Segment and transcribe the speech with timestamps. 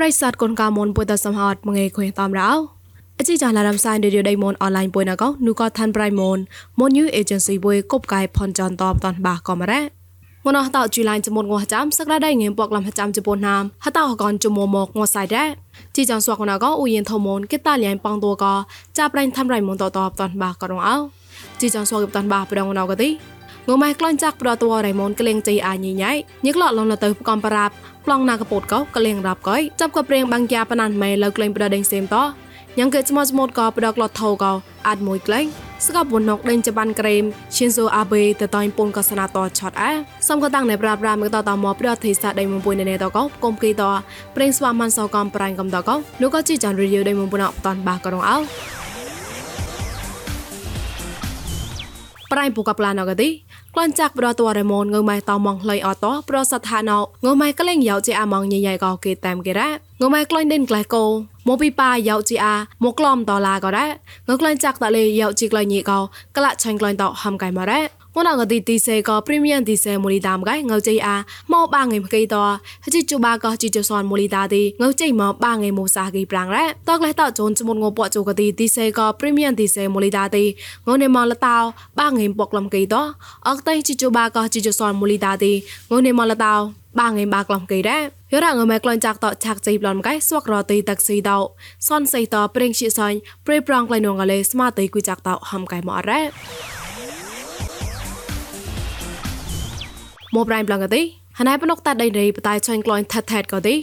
[0.00, 2.50] ្រិស័តកូនកាមុនពុទ្ធសំហតមងេខុយតាមរោ
[3.18, 6.38] អជីចាឡារំសាយឌីដៃមុនអនឡាញពុយណកោនូក៏ឋានប្រៃមុន
[6.80, 9.82] មុនយូអេเจนស៊ីបុយកົບកាយផនចនតបតនបាក៏មរ៉ា
[10.46, 15.48] ងនតោជីឡាញចមុនងោះចាំសក្តាដៃងៀមពកលំចាំជប៉ុនណាមហតោកនជមមកងោះសៃដែរ
[15.96, 18.54] ជីចងសួកណកោអ៊ូយិនធមុនគេតាលៀងប៉ងតួក៏
[18.98, 20.96] ចាប់ប្រៃឋានប្រៃមុនតតបតនបាក៏រងអោ
[21.60, 23.10] ជីចងសួកបតនបាប្រងណកទី
[23.68, 26.12] ងម៉ែក្លាញ់ចាក់ប្រតវរៃមនក្លេងចៃអាញីញ៉ៃ
[26.46, 27.74] ញឹកឡឡងលទៅកំប្រាប់
[28.05, 32.15] ប្លង់ណាកពតកោក្លេងរាប់កុយចាប់ក៏ព្រៀងបាំងជាប៉ណានម៉ែលើក្លេងប្រដេងសេមត
[32.77, 34.51] ញ៉ាំគេស្មោះស្មូតក៏ប្រដកលត់ថោក៏
[34.87, 35.45] អាត់មួយក្លេង
[35.87, 37.23] ស្កបវណកដេញចបានក្រេម
[37.55, 39.91] ឈិនសូអាបេតតៃពុនក៏ស្នាតឆតអែ
[40.27, 43.83] សំក៏តាំងនៅប្រាប្រាមកតតមកប្រតិសាដៃមុំពុយនៅតកោកុំគីត
[44.35, 48.37] ប្រេងស្វាមិនសកំប្រាញ់កំតកោនោះក៏ជីចានរីយដៃមុំពុនអបតនបាក៏រងអោ
[52.31, 53.29] ប្រៃពុកប្លានអកទី
[53.75, 59.69] ក្លាន់ចាក់ប្រតវរមនងើម៉ៃតមងលៃអតប្រសថាណោងើម៉ៃក្លែងយោជាអាម៉ងញញៃក៏គេតាមគេរ៉ា
[60.01, 61.05] ងើម៉ៃក្លែងដេនក្លែកោ
[61.47, 63.89] មកពីប៉ាយោជាអាមកក្លំតឡាក៏ដែរ
[64.27, 65.99] ងើក្លែងចាក់តលេយោជាក្លែងញីក៏
[66.37, 67.81] ក្លាក់ឆាញ់ក្លែងតហំកៃមករ៉ា
[68.15, 71.15] ងនងទីទីសេក៏ premium ទីសេមូលីតាមកែងៅជ័យអា
[71.53, 72.35] មកបាងៃមកីត
[72.85, 80.43] ហជីជូបាក៏ជីជសនមូលីតាទីងៅជ័យមកបាងៃមូសាគីប្រាំងរ៉តកលេតជូនចមុនងពចូកទីទីសេក៏ premium ទីសេមូលីតាទី
[80.87, 81.57] ងៅនេមកលតោ
[81.99, 82.95] បាងៃពកលំគីត
[83.47, 85.53] អកតៃជីជូបាក៏ជីជសនមូលីតាទី
[85.91, 86.53] ងៅនេមកលតោ
[86.99, 88.01] បាងៃបាក្លំគីរ៉យ
[88.43, 91.37] រងើម៉ែក្លាញ់ចាក់តឆាក់ជ័យប្លន់កែស្វករទីតាក់ស៊ីតោ
[91.87, 96.80] សនសៃតប្រេងជាសាញ់ប្រេប្រងក្លែងនងកលេស្មាតៃគួយចាក់តហំកែមអរ៉ា
[100.35, 101.01] មកប្រៃប្លង់កទី
[101.39, 103.75] ហណៃប្នុកតាត់ដៃរីបតៃឆាញ់ក្លាញ់ថាត់ថាត់ក៏ទី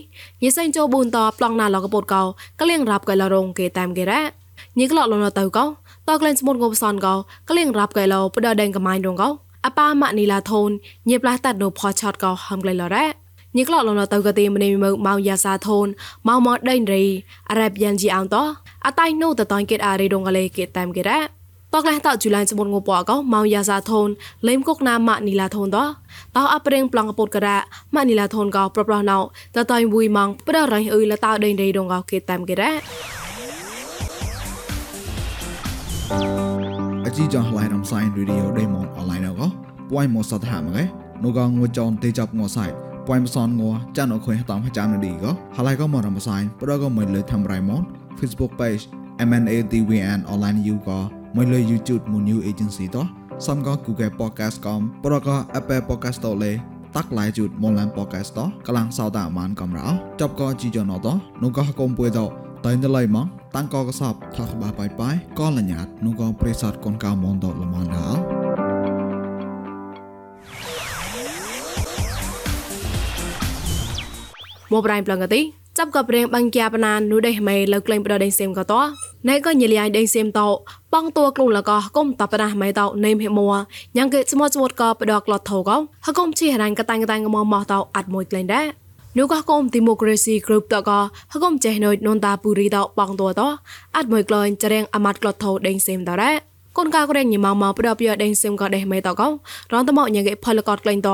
[0.43, 2.23] ញិសែងជោប៊ូនតប្លង់ណាឡកពតកោ
[2.61, 4.21] កលៀងរាប់កែលរងគេតាមគេរ៉ា
[4.79, 5.65] ញិក្លក់លនទៅកោ
[6.09, 7.15] តក្លែងស្មុតងបសនកោ
[7.49, 9.29] កលៀងរាប់កែលបដដេងកម៉ៃរងកោ
[9.67, 10.71] អប៉ាម៉ានីឡាធូន
[11.09, 13.07] ញិផ្លាស់តាត់នៅផឆតកោហំក្លែលរ៉ា
[13.57, 15.87] ញិក្លក់លនទៅកទីម្នេមើម៉ៅយ៉ាសាធូន
[16.29, 17.05] ម៉ៅម៉ដេងរី
[17.51, 18.37] អរ៉ាប់យ៉ានជីអងត
[18.87, 21.38] អតៃនូតតងគេអារីរងកលេគេតាមគេរ៉ា
[21.75, 24.09] តកលះតជូឡានសមុនងពកោម៉ៅយ៉ាសាធូន
[24.49, 25.79] លេមគុកណាម៉ានីឡាធូនត
[26.37, 27.61] តោអប្រេងប្លង់កពុតការៈ
[27.95, 29.19] ម៉ានីឡាធូនកោប្រប្រណៅ
[29.57, 32.73] តតៃវុយម៉ងប្ររៃអ៊ុយលតោដេងដេដងកោគេតាមគេរ៉ា
[37.07, 39.47] អជីចងឡៃរំសាយរីឌីអូដេម៉ុនអនឡាញកោ
[39.91, 40.85] ពួយមកសតហាមកែ
[41.25, 42.67] នូកងងួចនទេចាប់ងសៃ
[43.07, 43.63] ពួយមសនង
[43.97, 47.83] ចានអខុយតាមចាំនឌីកោហឡៃកោមករំសាយប្រកោមិនលើធ្វើរៃម៉ុន
[48.19, 48.83] Facebook page
[49.29, 53.07] MNADWN online you ក៏ មួយលើ YouTube មួយ new agency តោះ
[53.47, 56.53] សំក៏ Google Podcast កំប្រក៏ Apple Podcast តលេ
[56.97, 59.89] តាក់ឡាយជូតមុនឡាន podcast តកលាំងសោតអាម៉ានកំរោ
[60.21, 61.09] ចប់ក៏ជីយ៉ណត
[61.43, 62.21] នោះក៏កុំពួយត
[62.65, 68.21] តែណឡៃមកតាំងក៏កសបថាក្បាបាយបាយក៏លញ្ញាតនោះក៏ប្រេសតកូនកៅមនតលមនដល់
[74.73, 75.41] មកប្រៃប្លងកទី
[75.79, 78.75] ចាប់ក៏ព្រៀងបាញ់ជាបណាននោះដេមេលើក្លែងប្រដេងសេមក៏ត
[79.29, 80.41] ណែក៏ញលៃដេងសេមត
[80.93, 83.51] បងតួក្លូលកកុំតបណាម៉ៃតនេមហេមួ
[83.97, 85.71] ញ៉ាងគេស្មោះស្មោតក៏បដកលត់ថោក
[86.07, 88.67] ហកុំជីហរាញ់កតាំងកតាំងមកមកតអាត់មួយក្លែងដែរ
[89.19, 90.99] នោះក៏កុំ democracy group តក៏
[91.33, 93.41] ហកុំចេះណុយននតាពូរីតបងតួត
[93.97, 96.33] អាត់មួយក្លែងចរៀងអាម៉ាត់ក្លត់ថោដេងសេមតរ៉ា
[96.77, 99.29] កូនកាក្រែងញម៉ៅមកប្រដបយដេងសឹមក៏ដេះមេតកោ
[99.73, 101.11] រងតមកញ៉ាងគេផលកតក្លែងត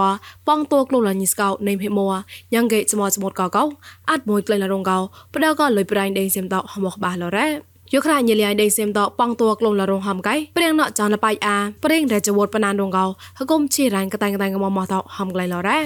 [0.48, 2.08] ប៉ងតួក្លូលញីស្កោនេមហេមួ
[2.52, 3.64] ញ៉ាងគេស្មោស្មូតកោកោ
[4.10, 4.98] អាត់មួយក្លែងលរងកោ
[5.34, 13.04] ប្រដក៏លុយប្រៃដេងសឹមតហមកបាសលរ៉ា យកខ្រាញលៃដេសេមតប៉ងតួក្លូនលរងហំកៃព្រៀងណចនលបៃអាព្រៀងរចវតបណានរងកោ
[13.38, 15.78] ហគុំឈីរ៉ាញ់កតាំងកតាំងកមមកតហំក្លៃលរ៉ា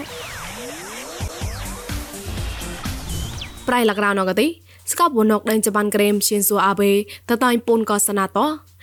[3.68, 4.46] ប្រៃលករោណកទី
[4.92, 6.90] ស្កបវណកដេញចបានក្រេមឈៀនសួអាបេ
[7.28, 8.38] តតៃពុនក៏សណាត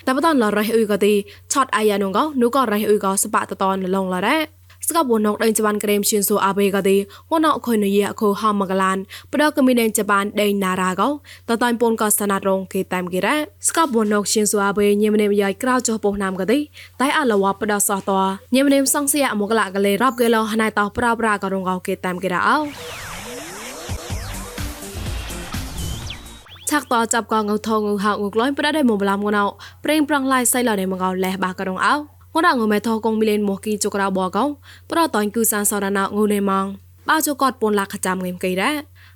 [0.06, 1.14] តែបតនលរះអ៊ុយក៏ទី
[1.54, 4.38] ឆតអាយ៉ានងកនូក៏រះអ៊ុយក៏សបតតនលងលរ៉ា
[4.88, 6.98] ស្កបវណកដេញចបានក្រេមឈៀនសួអាបេក៏ទី
[7.32, 8.98] វណកខុយនយាខូហមមកឡាន
[9.32, 11.10] បដកមីដេញចបានដេញណារ៉ាកោ
[11.50, 13.36] តតៃពុនក៏សណាតរងគេតាមគេរ៉ា
[13.68, 16.60] ស្កបវណកឈៀនសួអាបេញៀមនេមយាយក្រៅចុះពោះណាមក៏ទី
[17.02, 18.12] តែអលវបដសោះត
[18.56, 22.58] ញៀមនេមសងសៀមកឡាកលេរាប់គេលោហណៃតោប្រោប្រាក៏រងកោគេតាមគេរ៉ាអោ
[26.70, 29.44] ឆាក់តចាប់កងងថងងហៅងក្លុយប្រដៃមកបឡាមងណៅ
[29.84, 34.44] ប្រេងប្រងឡាយសៃឡដៃមកកោលេះបាក៏រងអោ ងរងមេថកងមីលេនមកគីជក្រៅបកោ
[34.92, 36.66] ប្រតនគឺសានសរណៅងូនេម៉ង
[37.10, 38.72] បាជកតពនលាខចាំងេមកៃរ៉ា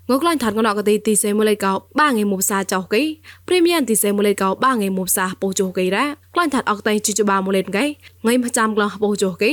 [0.10, 3.02] ងក្លាញ់ថាត់កណកទីទីសេមូលេកោបាងេមុបសាចោកៃ
[3.48, 7.84] ព្រីមៀមទីសេមូលេកោបាងេមុបសាពោជោកៃរ៉ាក្លាញ់ថាត់អកតៃជីជបាមូលេកៃ
[8.28, 9.52] ងៃមចាំក្លោពោជោកៃ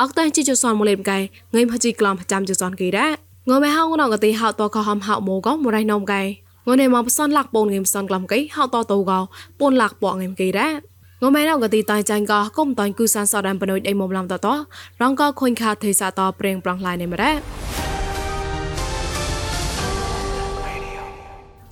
[0.00, 1.18] អកតៃជីជសនមូលេកៃ
[1.54, 3.06] ងៃមជីក្លោមចាំជសនកៃរ៉ា
[3.50, 6.22] ងមេហៅកណកទីហៅតកហំហៅម៉ូកោមរៃណំកៃ
[6.68, 9.18] ងនេមកផ្សនលាក់ពូនងេមសនក្លំកៃហៅតតូកោ
[9.60, 10.68] ពូនលាក់ពងងេមកៃរ៉ា
[11.22, 14.46] ងមែណៅកទីតៃចាញ់កកុំតៃគូសានសដានបណុយអីមកឡំតត
[15.02, 17.32] រងកខុញខាទេសាតប្រេងប្រងឡៃនេមរ៉ា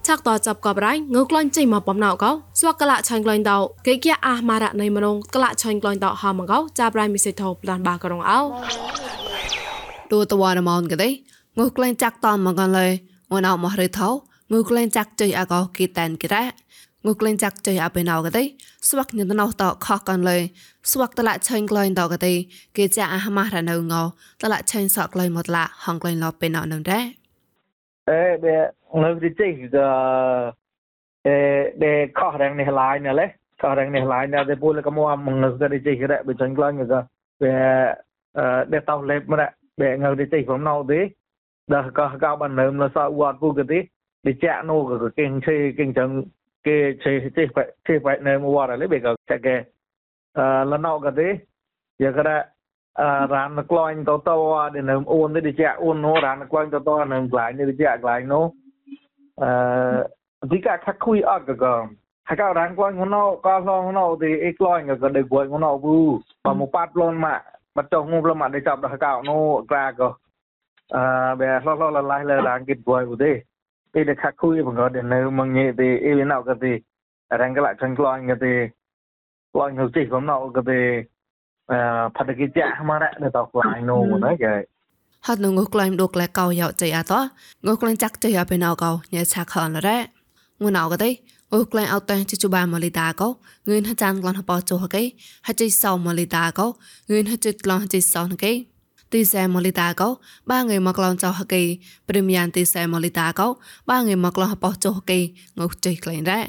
[0.07, 8.41] ឆាក់តចាប់កបរៃងើក្លាញ់ចេញមកបំណៅកោស្វកละឆាញ់ក្លាញ់តោគេគៀអាម៉ារ៉នៃមនងក្លាឆាញ់ក្លាញ់តោហមកោចាប់រៃមីសេថោប្លានបាករងអោ
[10.11, 11.09] ទូតវ៉ានមនកទេ
[11.59, 12.87] ងើក្លែងចាក់តមកកាន់លើ
[13.31, 14.09] ងួនអោមកឬថោ
[14.53, 16.45] ងើក្លែងចាក់ជ័យអាកោគីតានគិរ៉ា
[17.05, 18.43] ងើក្លែងចាក់ជ័យអាបេណៅកទេ
[18.89, 20.37] ស្វាក់ញ៉ណោតខកកាន់លើ
[20.91, 22.33] ស្វាក់តឡាឆេងក្លែងតកទេ
[22.77, 24.03] គេចាអាម៉ារនៅងោ
[24.43, 27.05] តឡាឆេងសក់ក្លែងមកឡាហងក្លែងលបេណៅនឹងដែរ
[28.11, 28.55] អេបេ
[29.03, 29.53] ងើទីទីក
[31.27, 31.37] អេ
[31.85, 33.27] ដេខោះរងនេះឡាយណលេ
[33.63, 37.01] ខោះរងនេះឡាយណតែពូលកមកមងើទីទីករបេចាញ់ក្លែងក៏
[37.43, 37.51] បេ
[38.39, 39.49] អឺដេតោលេបមរៈ
[39.81, 41.01] បេងើទីទីព្រមណៅទេ
[41.73, 43.81] ដល់ក៏កោបាននឹមលសវត្តពូកទេ
[44.27, 46.27] đi chạy nô cái kinh chơi kinh chẳng cái chơi chơi
[46.67, 49.57] ke che che pa che pa ne mu wa le be ga che ke
[50.35, 51.39] la no thế,
[51.99, 56.03] giờ cái ga ran na kloin to to wa de ne un de che un
[56.03, 58.51] nó, ran na kloin to to ne klai ne để che klai nó.
[60.51, 61.87] di ka khắc khui ở cái cơ,
[62.25, 65.25] hai cái rang quan của nó có lo nó thì ít lo người cái đời
[65.31, 67.43] quay của nó bu và một phát luôn mà
[67.75, 69.35] bắt đầu ngu luôn mà để chọc được hai cái nó
[69.69, 70.13] ra cơ
[70.93, 73.43] à bé lo lo là lại là rang kịch quay của thế.
[73.97, 74.83] ពេលដែលខាក់គួយបង្ក
[75.13, 76.73] នៅមកញេទីអ៊ីលណៅក៏ទី
[77.41, 78.55] រងកលចង្ក្លាញ់ក៏ទី
[79.53, 80.81] ក្លាញ់ទៅទីកំណៅក៏ទី
[81.71, 81.79] អឺ
[82.17, 84.55] ផតគិចាមករៈទៅតក្លាញ់នោះណាគេ
[85.27, 87.13] ហត់ងក្លែងដូក្លែកោយោចៃអត
[87.67, 89.99] ងក្លែងចាក់ចៃអបេណៅកោញ៉ាឆាខនរ៉
[90.63, 90.97] ងួនអោក៏
[99.13, 101.63] ទេអូក្លែងអត់តែជជបាម៉លីតាកោងឿនហចានក្លនហបចុហកេហចៃសោម៉លីតាកោងឿនហចិតក្លនហចៃសោណកេទីសែម៉ូលីតាកោបាងៃមកឡងចោហកេ
[102.09, 103.47] ព្រីមយ៉ាងទីសែម៉ូលីតាកោ
[103.89, 105.21] បាងៃមកឡងហបោចោហកេ
[105.59, 106.41] ងុចៃក្លែងរ៉ា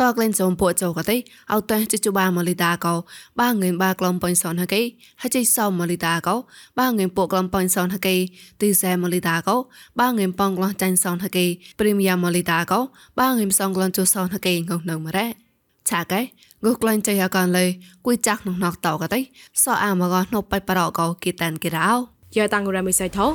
[0.00, 1.16] តក្លែងសំពួកចោកទេ
[1.52, 2.94] អត់តែជជបាម៉ូលីតាកោ
[3.40, 4.82] បាងៃបាក្លំប៉ុញសនហកេ
[5.22, 6.34] ហចៃសោម៉ូលីតាកោ
[6.78, 8.16] បាងៃពួកក្លំប៉ុញសនហកេ
[8.60, 9.56] ទីសែម៉ូលីតាកោ
[10.00, 11.46] បាងៃប៉ងក្លំចាញ់សនហកេ
[11.78, 12.80] ព្រីមយ៉ាងម៉ូលីតាកោ
[13.18, 15.47] បាងៃសងក្លំជូសនហកេងុនៅមរ៉ា
[15.90, 16.20] ឆាកែ
[16.64, 17.64] ងុក្លែងចៃអាកានលេ
[18.06, 19.20] គួយចាក់នោះណកតោកតៃ
[19.62, 21.88] សអអាមកណប់បៃប្រកោគីតានគីរោ
[22.36, 23.26] យ៉ាតាំងរ៉ាមីសៃថោ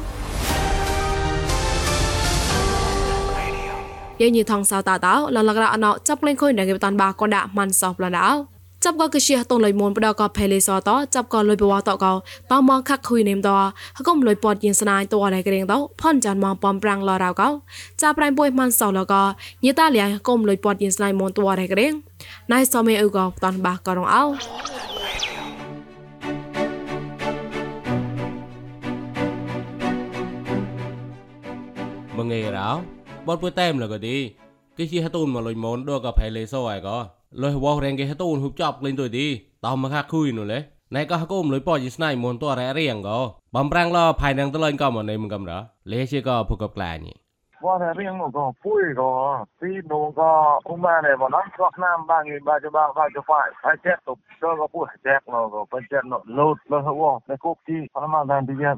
[4.21, 8.52] យាញីថងសៅតាតោលលករអណោចាប់លេងខុយនៅគេតានបាកនដាក់មិនសោះប្លានដោ
[8.83, 12.11] ចាប់ក៏កជាតងលុយមូនបដក៏ផេលេសតចាប់ក៏លុយបវតក៏
[12.51, 13.49] តមកខាក់ខុយនេមត
[13.97, 17.49] ហកុំលុយពតយិនស្នាយតអរក្រេងតផនចានមកបំប្រាំងលរៅក៏
[18.01, 19.23] ចាប់ប្រៃបុយមិនសោលក៏
[19.65, 21.91] ញីតាលៀកុំលុយពតយិនស្នាយមូនតអរក្រេង
[22.53, 24.23] ណៃសមេអ៊ូក៏តានបាក៏រងអោ
[37.32, 38.64] menge rao bot pu tem lo ko di cái chi hatun mà lôi món đua
[38.64, 39.08] gặp phải lấy số ai có lôi wo reng cái hatun hụp chọc lên tuổi
[39.08, 42.38] đi tao mà khác khui nữa lấy này có hakum lôi bỏ chỉ snai món
[42.38, 45.30] tua rẻ riêng có bấm răng lo phải năng tới lên có mà này mình
[45.30, 47.12] cầm đó lấy chỉ có phụ cập lại nhỉ
[47.64, 49.10] ว่าแต่เรื่องก็ปุ้ยก็
[49.60, 50.30] ตีโนก็
[50.68, 58.70] อุ้มมาเนี่ยบ่นะก็น้ำบางอีบาจะบ้าบาจะฝ่ายไอ้แจ๊กตบก็ก็ปุ้ยแจ๊กเราก็เป็นแจ๊กเนาะโลดแล้วหัวในคุกที่พม่าแดนที่แย่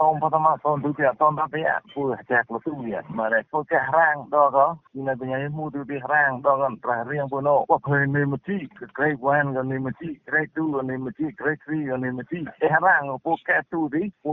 [0.00, 8.58] តងបតមកតងទុតិយតងតតិយពូចែកលសុវិមកតែពូចែករាងដល់ក៏មានបញ្ញាមូទុតិយរាងដល់ក៏ប្រះរៀងពូណូក៏ភ័យនិមទី
[8.98, 14.32] ក្រេកវ៉ានក៏និមទីក្រេកទូក៏និមទីក្រេកទ្រីក៏និមទីអេរាងពូកែទូទីពូ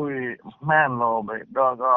[0.69, 1.95] ម៉ានលោបដល់ក៏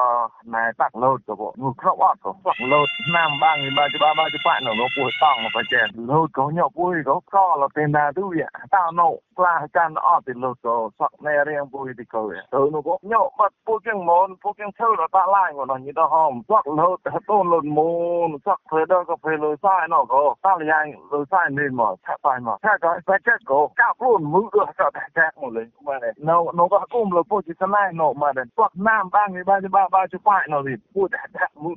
[0.55, 8.43] ណែតាក់លោតក៏ងក្រអត់ក៏តាក់លោតណាំបាំងបាជបាបាជបាណូពូតងបច្ចែលោតក៏ញ៉ពូក៏ក៏លតេណាទូយ
[8.75, 12.23] តោណូក្លាចានអត់ទីលោតក៏សក់ណែរៀងពូទីក៏
[12.55, 16.97] ទៅនោះក៏ញ៉បាត់ពួកជាងមូនពួកជាងឈើដល់តាឡាយក៏ញីដល់ហមសក់លោត
[17.31, 17.91] តូនលុនមូ
[18.29, 31.23] នសក់ព្រេដល់ក៏ព្រេលុយសាយណោក៏តាលយ៉ាងលុយសាយនេះមកឆាក់សាយមកឆាក់ក៏បែកក៏កាប់ខ្លួនមើលក៏ឆាក់ឆាក់មកលេមកនេះណូណូក៏គុំលពួកជាស្នាយណូមកនេះសក់ណាមបាងនេះបាបាបាជប៉ាណូនេះពួកតែ
[31.65, 31.73] មើ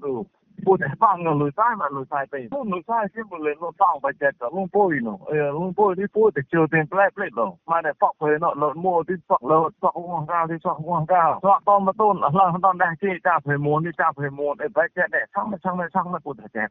[0.64, 16.64] លពួកតែបាងលុយសាយមកលុយសាយទៅពួកលុយសាយជាមកលេនោះតងបែកក៏លុងពុយណូអឺលុងពុយនេះពួកតែជឿទាំងផ្លែផ្លែឡមកនេះប៉ក់ព្រេណូលុតមួទីសក់លុតសក់វងកាទីសក់វងកាសក់តមកតូនឡងតនដែរជាចាព្រេមួននេះចាព្រេមួនអីបែកដែរឆាំឆាំឆាំពួកតែចែ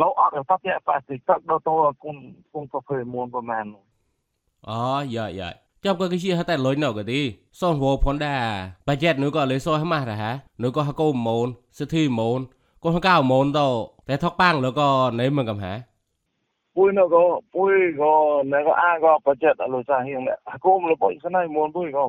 [0.00, 1.70] លោកអត់ប្រតិបត្តិទឹកដល់ត
[2.04, 2.16] គុំ
[2.52, 3.66] គុំក៏ព្រមប្រហែល
[4.68, 4.82] អូ
[5.14, 5.48] យ៉ាយ៉ា
[5.84, 7.20] ចាប់ក៏គេជាហតែលុយណៅក៏ទី
[7.60, 8.36] សនវផនដា
[8.88, 10.30] បាជេតនោះក៏លេសោះម៉ាស់ដែរហា
[10.62, 12.40] នោះក៏ហកូម៉ូនសិទ្ធិម៉ូន
[12.84, 13.60] ក៏ហកៅម៉ូនត
[14.08, 15.74] តែថកប៉ាងលក៏ណេមិនកំហា
[16.76, 18.12] ពួយនោះក៏ពួយក៏
[18.52, 20.20] ណែក៏អាក៏បាជេតលុយសាហៀង
[20.52, 22.04] ហកូមលបុយស្នៃម៉ូនពួយក៏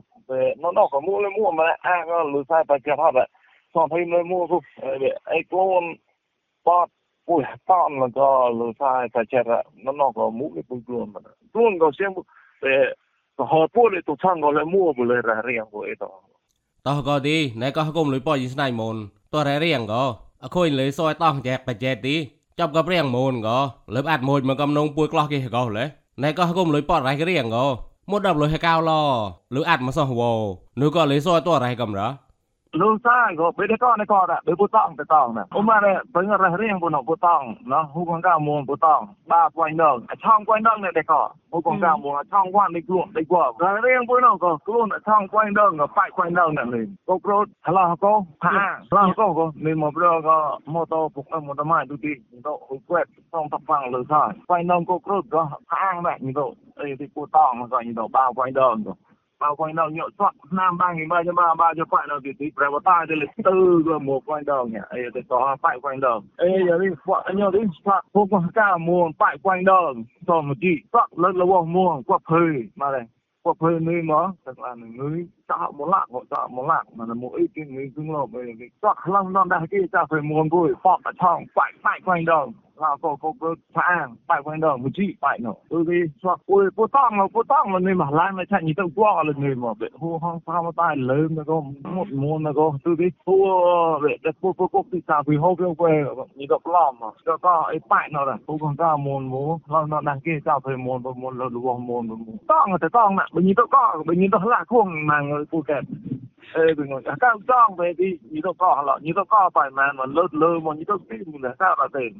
[0.63, 3.29] ណោណោក៏មួលមួម៉ែអាក៏លុយសាបាជេតហត់
[3.73, 4.57] សនភីមលមួសុ
[5.31, 5.83] អីខ្លួន
[6.67, 6.87] បត
[7.27, 11.09] pues tan la da lo sai ta chera no no ko mu ni pun plum
[11.25, 12.13] na plum ko sem
[12.71, 12.89] eh
[13.37, 15.93] ko ha po le to chang ko le mu bu le ra riang ko e
[16.01, 16.09] to
[16.85, 18.97] to ko di nai ko hakom lui po yin snai mon
[19.31, 20.03] to ra riang ko
[20.45, 22.17] a khoi le soi tong jak pa jet di
[22.59, 23.57] จับกับเรียงมูนก็
[23.91, 25.87] เลยอัดมูนมันกำนงปุยกลอกกี่ก็เลย
[26.21, 27.65] นายก็กุมเลยปอดไรก็เรียงก็
[28.09, 29.01] มดดับเลยให้ก้าวรอ
[29.51, 30.31] หรืออัดมาสองวอ
[30.79, 32.07] นูก็เลยซอยตัวไรกำหรอ
[32.79, 39.01] ลูกชายก็ไปได้ก้อนในกอดอะไปผู้ต้องไปต้องนะผมมาเนี่ยเป็นอะไรเรื่องบนของผู้ต้องเนาะผู้กองก้าวมวงผู้ต้อง
[39.31, 43.43] บ้าควายดองช่องควายดองเนี่ยได้ก่อผู้กองก้าวมวงช่องว่างในกลุ่มได้กว่า
[43.83, 48.13] เรื่องปวยนองก็กลุ่มช่องควายดองก็ไปควายดองนั่นเลยก็โกรธทะเลาะก็
[48.43, 48.53] ผ่า
[48.89, 50.37] ทะเลาะก็ก็มีมอบเรือก็
[50.73, 58.93] มอตอปุกมอตอมาดูดีนี่ก็หุ่นแกวดต้องทับฟังเลยใช่ควายดองก็โกรธก็ผ่าแบบนี้ก็ไอ้ที่ผู้ต้องมันก็นี่ก็บ้าควายดองก็
[59.41, 62.19] bao quanh đâu nhậu soạn nam ba nghìn ba cho ba ba cho phải nào
[62.23, 65.21] thì tí phải vào tai đây là tư rồi một quanh đầu nhỉ ấy thì
[65.29, 69.11] có phải quanh đầu ấy giờ đi soạn nhau đi soạn không có cả muôn
[69.19, 69.93] phải quanh đầu
[70.27, 73.03] cho một chị soạn lớn là vô muôn qua phơi mà đây
[73.43, 77.05] qua phơi nơi mà tức là người tạo một lạc họ tạo một lạc mà
[77.07, 80.21] là mỗi cái người cưng lộp về cái soạn lăng non đây kia ta phải
[80.21, 84.07] muôn vui phọt ở trong phải phải quanh đầu เร họ có có có phá
[84.27, 87.43] phải quanh đường một chị phải nó tôi đi cho ôi bố tông nó bố
[87.43, 90.39] tông nó nên mà lại mà chạy như tao qua là mà bị hô hong
[90.45, 92.51] phá mà tai lớn nó có, một môn nó
[92.83, 95.91] tôi đi hô bị đặt bố bố cục thì sao vì hô kêu quê
[96.35, 96.61] như đọc
[96.99, 97.07] mà.
[97.25, 99.59] Cho có ấy phải nó là bố còn ra môn bố.
[99.67, 102.37] Nó kia sao thời môn bố, môn là lùa môn bố, môn.
[102.71, 105.61] Là tới tông nè bởi như tao có bởi như là khuôn mà người cô
[105.61, 105.83] kẹt
[106.53, 109.69] ê bình ngồi cao trang về đi, như tao có lọ như tao có phải
[109.69, 112.13] mà mà lơ lơ mà, như tao cái là sao là tiền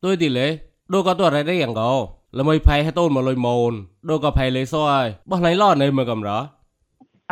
[0.00, 0.58] tôi thì lệ
[0.88, 3.86] đô có tôi đây đấy rằng gò là mày phải hay tôi mà lôi mồn
[4.02, 6.48] đô có phải lấy soi bỏ lấy lo này mà cầm rõ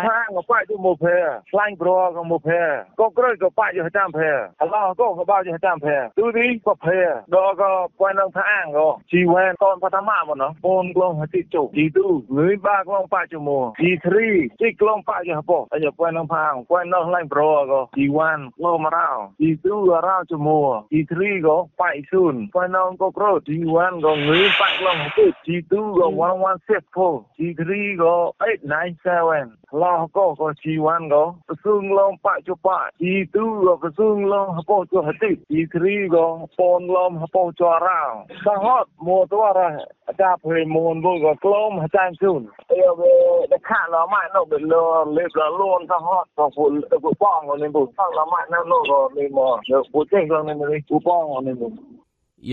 [0.00, 1.04] ห้างก็ป้ายอยู่โมเพ
[1.52, 2.48] ฟลังบรอก็โมเพ
[2.98, 4.18] ก็กรก็ป้ายอยู่จามเพ
[4.60, 5.86] ฮัลโหลก็ก็ป้าอยู่จามเพ
[6.18, 6.86] ดูดิก็เพ
[7.32, 14.28] ดอก็ป้ายนังทางก็ชีแวนตอนพัฒนาบ่เนาะปนกลองหัติจุจีดูเงยบ้ากลองป้ายอยู่โมจีทรี
[14.60, 19.74] จีกลองป้ายอยู่ฮะปอไอ้ป้ายนังพางป้ายนังไลังบรอก็จีวันกลงมาราวจีดู
[20.06, 20.48] ราวจุโม
[20.92, 26.96] จีทรีก็ป้ายซุนป้ายนังก็กรจีวันก็เงยป้ายกลองติจีดูก็วันวันเซฟโฟ
[27.36, 28.14] จีทรีก็
[29.72, 36.26] 897ឡោះក៏ក៏ជីវ៉ាន់ក៏ប្រសឹងឡងបច្ចុប្បន្នជីទូក៏ប្រសឹងឡងហបោចុហតិជីគ្រីក៏
[36.58, 38.02] ពនឡំហបោចរោ
[38.46, 39.60] សហតមកតរ
[40.08, 43.14] អាចារ្យព្រៃមូនបុក៏ក្លមអាចារ្យជូនអីវា
[43.52, 44.74] ដខាឡម៉ានៅបល
[45.16, 49.56] លេបលូនសហតក៏ពុលទៅបងនេះបុសឡម៉ានៅនោះក៏នេះមក
[49.92, 51.72] ពុចេងក៏នេះមកពុបងនេះមក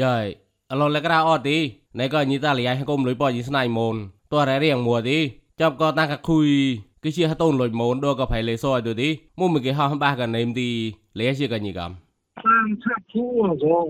[0.01, 0.25] យាយ
[0.71, 1.59] អឡឡក្រៅអត់ទី
[1.99, 3.95] ណែក៏ញីតាលយាយហកុំលុយប៉យស្នៃមូន
[4.31, 5.19] តររៀងមួទី
[5.61, 6.49] ចាប់ក៏តាកคุย
[7.03, 10.69] គេហតូនលុយមូនដកផៃលេសអត់ទូទីមុំគេហោះបាសកណេមទី
[11.19, 11.91] លេជាកញីកំ
[12.45, 13.85] បានថាធួរហ្គង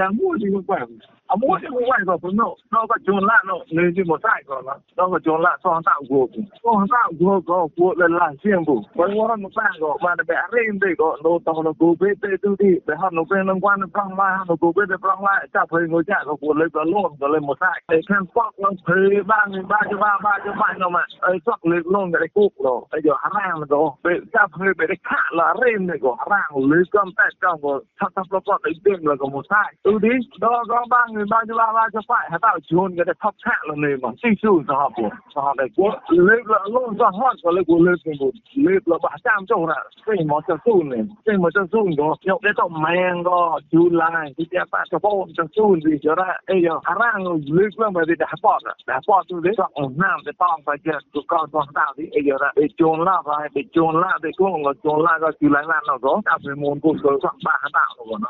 [0.00, 0.88] ណាមួយទីបាន
[1.32, 6.28] 아무것도 공부하니까 분노 너가 존나노 내지 못하거나 너가 존나 소한다 고고
[6.60, 13.90] 소한다 고고 고를라 신부 원원 못하고 만에 배린데 거 노동노 고베테 두디 배하노 배는 관은
[13.92, 19.62] 방마 하노 고베테 방마 잡회 고자 거 고를 걸론 걸을 못하 그냥 꽉 렁페 방이
[19.64, 25.54] 바지 바 바지 바노마 에 쏙을 렁 그래 고고 에요 하랑도 배 잡회 배를 카라
[25.64, 30.06] 린데 거 하랑 르컴 패 정고 타타플럭 거 이땡 거 못하 두디
[30.38, 34.88] 너가 방이 2033 sampai jihun kada top chat la ne ma si su sa ha
[34.96, 38.30] po sa ha de ko le la lo sa ha ko le ko le ko
[38.56, 41.80] le la ba sam cho ra sai mà cho su cái sai mo cho su
[41.96, 45.76] go yo de to mang go ju la ti ya pa cho po cho su
[45.84, 46.28] di cho ra.
[46.46, 47.24] E yo arang
[47.56, 50.46] le ko ma de da pa da pa tu de sa on nam de pa
[50.66, 53.62] pa je tu ka to ta di e giờ ra bị chôn la ba e
[53.74, 56.52] chon la de ko ngo chôn la ga ju la na no go ta se
[56.60, 58.28] mon ko so sa ba ha ta go no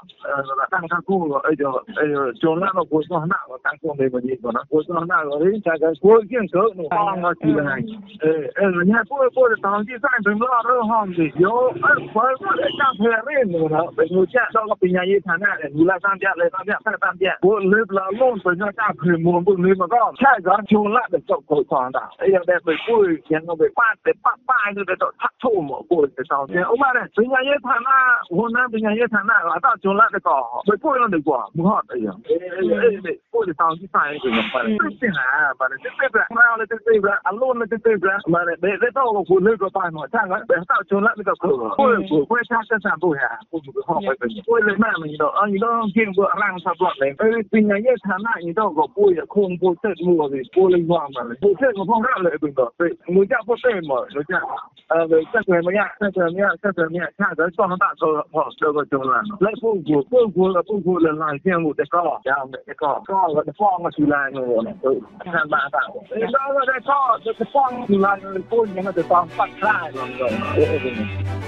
[0.58, 1.16] tăng tang ta ku
[1.50, 1.70] e yo
[2.02, 7.28] e yo chon la no 我说那个当过没的你说呢我说那个人家在国营各种方面我
[7.68, 9.02] 安全嗯嗯人家
[9.48, 19.86] 的道理咱也挣都好多有我我的家庭没有钱找个对象也太难你来当店来当店，再当店我来不知道农村的家规我们不知道
[20.42, 21.62] 上就那个照顾
[21.92, 27.90] 大哎呀那个过日子的爸爸爸爸那个照他偷摸过的照片我呢人家也太难
[28.30, 29.74] 我们呢不想也太了大
[30.10, 30.30] 个
[31.54, 32.12] 不好的呀。
[32.61, 32.99] ต้องไปเจอ
[33.31, 34.51] กูก็ต้องตาดิไอ้เดี๋ยวไอ้โจ
[35.03, 42.79] รล่าไปไอ้โจรล่าไอ้กุ้งก็โจรล่าก็จูลายล่าเนาะก็จับไปมูลกูก็สักบ้า
[48.67, 65.80] หาตาก็เ 呃，为这个么样，这个么样，这个么样，看咱双方大头跑这个中了，那不顾不顾了，不顾了，那见我的高，然后的高，高我的放个出来我呢，都看办法。
[66.14, 68.18] 你那个在高，这个放出来，
[68.50, 71.41] 过年了就放放出来了，我我。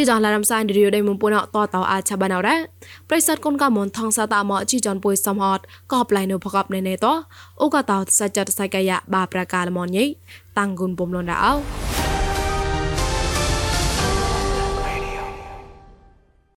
[0.00, 2.56] ជីចងឡារំសាយឌីយោដេមុំពុនតតអាឆាបានអរ៉ា
[3.08, 5.60] ប្រិស័តកូនកាមនថងសាតាមកជីចនពុយសំហត
[5.92, 7.06] កបឡៃនៅផកបណេណេត
[7.60, 10.04] អូកតោសច្ចតសៃកាយបាប្រកាលមនញី
[10.58, 11.52] តាំងគុនពុំលនរអោ